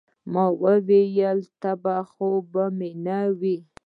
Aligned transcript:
ما 0.31 0.45
وويل 0.61 0.89
يه 1.17 1.31
تبه 1.61 1.97
خو 2.11 2.29
مې 2.77 2.89
نه 3.05 3.17
وه. 3.39 3.55